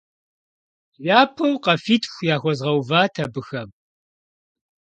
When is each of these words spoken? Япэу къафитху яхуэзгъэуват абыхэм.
Япэу 1.19 1.55
къафитху 1.63 2.25
яхуэзгъэуват 2.35 3.13
абыхэм. 3.23 3.69